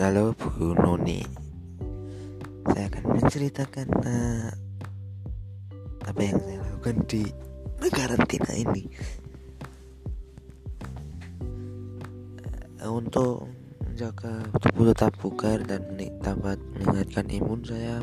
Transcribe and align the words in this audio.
halo 0.00 0.32
Bu 0.32 0.72
Noni. 0.72 1.20
Saya 2.64 2.88
akan 2.88 3.04
menceritakan 3.12 3.88
uh, 4.00 4.48
Apa 6.08 6.16
yang 6.16 6.40
saya 6.40 6.64
lakukan 6.64 6.96
di 7.04 7.28
karantina 7.92 8.52
ini. 8.56 8.88
Uh, 12.80 12.88
Untuk 12.88 13.52
menjaga 13.84 14.48
tubuh 14.64 14.96
tetap 14.96 15.12
bugar 15.20 15.60
dan 15.68 15.84
dapat 16.24 16.56
meningkatkan 16.72 17.28
imun 17.28 17.60
saya 17.60 18.00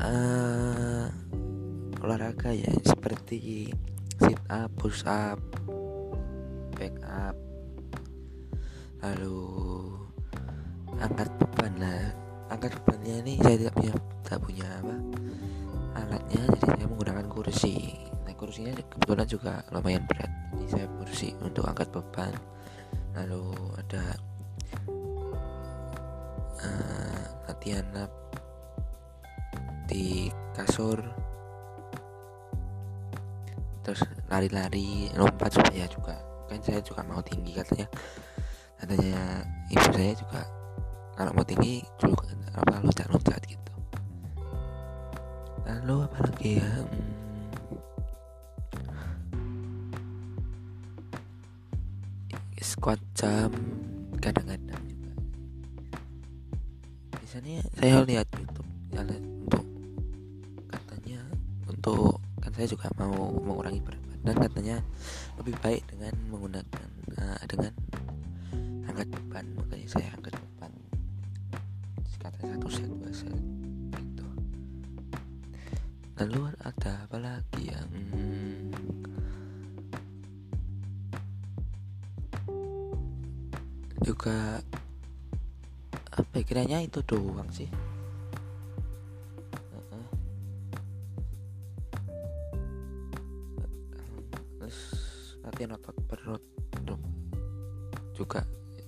uh, 0.00 1.12
olahraga 2.00 2.48
ya 2.48 2.72
seperti 2.80 3.68
sit 4.24 4.40
up, 4.48 4.72
push 4.80 5.04
up, 5.04 5.36
back 6.80 6.96
up. 7.04 7.36
Lalu 9.04 9.44
angkat 11.04 11.28
beban 11.36 11.72
lah. 11.76 12.02
Angkat 12.48 12.72
bebannya 12.80 13.14
ini 13.24 13.32
saya 13.44 13.56
tidak 13.60 13.74
punya 13.76 13.92
tidak 14.24 14.40
punya 14.40 14.68
apa 14.80 14.96
alatnya 15.94 16.42
jadi 16.58 16.66
saya 16.74 16.86
menggunakan 16.90 17.26
kursi. 17.30 17.76
Nah 18.26 18.34
kursinya 18.34 18.72
kebetulan 18.74 19.26
juga 19.28 19.52
lumayan 19.70 20.04
berat. 20.08 20.30
Jadi 20.56 20.66
saya 20.72 20.86
kursi 20.98 21.28
untuk 21.44 21.64
angkat 21.68 21.88
beban. 21.92 22.34
Lalu 23.14 23.44
ada 23.78 24.04
uh, 26.58 27.24
latihan 27.46 27.86
up 27.94 28.12
di 29.86 30.32
kasur. 30.56 30.98
Terus 33.84 34.00
lari-lari 34.32 35.12
lompat 35.12 35.52
supaya 35.52 35.84
juga 35.86 36.16
kan 36.48 36.60
saya 36.64 36.80
juga 36.80 37.04
mau 37.06 37.22
tinggi 37.22 37.54
katanya. 37.54 37.86
Katanya 38.80 39.20
ibu 39.70 39.88
saya 39.94 40.12
juga 40.18 40.63
kalau 41.14 41.30
mau 41.34 41.46
tinggi 41.46 41.82
juga 41.98 42.30
apa 42.54 42.82
loncat-loncat 42.82 43.42
gitu. 43.46 43.72
Lalu 45.64 45.96
apa 46.06 46.18
lagi 46.26 46.50
ya? 46.58 46.70
Hmm, 46.84 47.14
squat 52.64 53.00
jam 53.14 53.50
kadang-kadang 54.18 54.82
juga. 54.90 55.12
Biasanya 57.22 57.62
saya 57.78 58.02
lihat 58.04 58.26
YouTube 58.34 58.68
ya, 58.90 59.02
untuk 59.04 59.66
katanya 60.68 61.20
untuk 61.70 62.18
kan 62.42 62.52
saya 62.56 62.66
juga 62.68 62.88
mau 62.98 63.30
mengurangi 63.40 63.80
berat 63.84 64.04
badan 64.24 64.40
katanya 64.48 64.76
lebih 65.36 65.52
baik 65.60 65.84
dengan 65.84 66.16
menggunakan 66.32 66.88
uh, 67.20 67.44
dengan 67.44 67.72
angkat 68.88 69.06
beban. 69.12 69.44
Makanya 69.52 69.86
saya 69.92 70.08
angkat 70.16 70.32
beban 70.32 70.72
kata 72.24 72.56
satu 72.56 72.68
set 72.72 72.88
dua 72.88 73.12
set 73.12 73.36
gitu. 74.00 74.26
Lalu 76.16 76.56
ada 76.64 77.04
apa 77.04 77.16
lagi 77.20 77.68
yang 77.68 77.90
juga 84.00 84.64
apa 86.16 86.32
ya, 86.40 86.44
kiranya 86.48 86.80
itu 86.80 87.04
doang 87.04 87.52
sih. 87.52 87.68
Terus 94.56 94.78
latihan 95.44 95.76
otot 95.76 95.96
perut 96.08 96.40
juga 98.16 98.46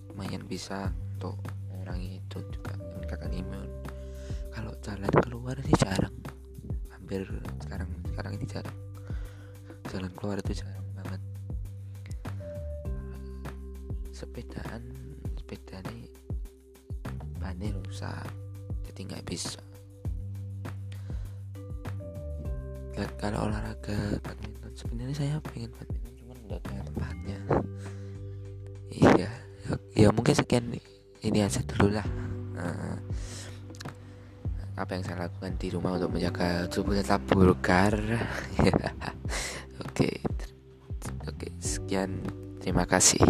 lumayan 0.08 0.46
bisa 0.48 0.88
untuk 1.18 1.36
mengurangi 1.86 2.18
itu 2.18 2.42
juga 2.50 2.74
meningkatkan 2.82 3.30
imun. 3.30 3.70
Kalau 4.50 4.74
jalan 4.82 5.12
keluar 5.22 5.54
sih 5.62 5.76
jarang. 5.78 6.18
Hampir 6.90 7.22
sekarang 7.62 7.86
sekarang 8.10 8.32
ini 8.34 8.46
jarang. 8.50 8.78
Jalan 9.94 10.10
keluar 10.18 10.42
itu 10.42 10.66
jarang 10.66 10.82
banget. 10.98 11.22
Sepedaan 14.10 14.82
sepeda 15.38 15.78
ini 15.94 16.10
bannya 17.38 17.70
rusak 17.78 18.26
jadi 18.90 19.00
nggak 19.06 19.26
bisa. 19.30 19.62
Dan 22.98 23.06
kalau 23.14 23.46
olahraga 23.46 24.18
badminton 24.26 24.74
sebenarnya 24.74 25.14
saya 25.14 25.38
pengen 25.38 25.70
badminton 25.70 26.14
cuman 26.18 26.36
nggak 26.50 26.60
ada 26.66 26.82
tempatnya. 26.90 27.38
Iya 28.90 29.30
ya 29.94 30.10
mungkin 30.10 30.34
sekian 30.34 30.66
ini 31.26 31.42
aja 31.42 31.60
dulu 31.66 31.94
lah. 31.94 32.06
Uh, 32.56 32.96
apa 34.76 34.90
yang 34.92 35.04
saya 35.08 35.24
lakukan 35.24 35.56
di 35.56 35.68
rumah 35.72 35.96
untuk 35.96 36.12
menjaga 36.12 36.68
tubuh 36.68 36.92
tetap 36.92 37.24
bugar 37.32 37.96
oke 39.84 40.10
oke 41.24 41.46
sekian. 41.60 42.20
Terima 42.60 42.82
kasih 42.82 43.22